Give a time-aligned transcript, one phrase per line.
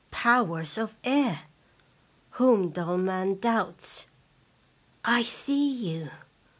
[0.09, 1.41] Powers of Air!
[2.31, 4.07] whom dull man doubts.
[5.05, 6.09] /see you!